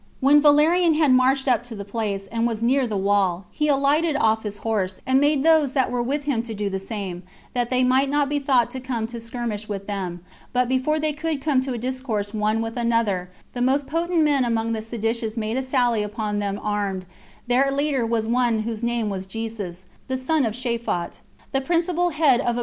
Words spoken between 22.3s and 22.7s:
of a band of robbers.